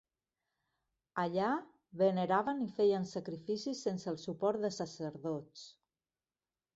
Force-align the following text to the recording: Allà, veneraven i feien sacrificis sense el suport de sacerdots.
Allà, 1.23 1.49
veneraven 2.01 2.63
i 2.65 2.69
feien 2.79 3.05
sacrificis 3.11 3.81
sense 3.89 4.11
el 4.13 4.17
suport 4.23 4.65
de 4.65 4.73
sacerdots. 4.79 5.67